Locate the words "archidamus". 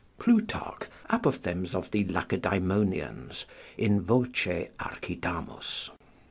4.79-5.91